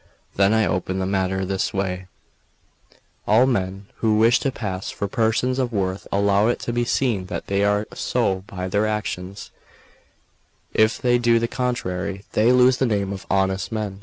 [0.35, 2.07] Then I opened the matter in this way:
[3.27, 7.27] "All men who wish to pass for persons of worth allow it to be seen
[7.27, 9.51] that they are so by their actions;
[10.73, 13.99] if they do the contrary, they lose the name of honest men.